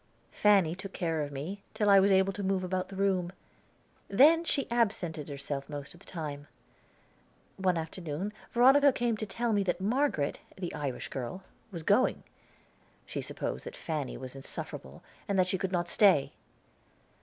Fanny 0.31 0.73
took 0.73 0.93
care 0.93 1.21
of 1.21 1.31
me 1.31 1.61
till 1.75 1.87
I 1.87 1.99
was 1.99 2.09
able 2.09 2.33
to 2.33 2.41
move 2.41 2.63
about 2.63 2.89
the 2.89 2.95
room, 2.95 3.31
then 4.07 4.43
she 4.43 4.65
absented 4.71 5.29
herself 5.29 5.69
most 5.69 5.93
of 5.93 5.99
the 5.99 6.07
time. 6.07 6.47
One 7.57 7.77
afternoon 7.77 8.33
Veronica 8.51 8.91
came 8.91 9.15
to 9.17 9.27
tell 9.27 9.53
me 9.53 9.61
that 9.61 9.79
Margaret, 9.79 10.39
the 10.57 10.73
Irish 10.73 11.09
girl, 11.09 11.43
was 11.71 11.83
going; 11.83 12.23
she 13.05 13.21
supposed 13.21 13.63
that 13.67 13.75
Fanny 13.77 14.17
was 14.17 14.35
insufferable, 14.35 15.03
and 15.27 15.37
that 15.37 15.45
she 15.45 15.59
could 15.59 15.71
not 15.71 15.87
stay. 15.87 16.33